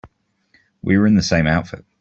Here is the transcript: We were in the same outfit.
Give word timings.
We 0.81 0.97
were 0.97 1.05
in 1.05 1.13
the 1.13 1.21
same 1.21 1.45
outfit. 1.45 1.85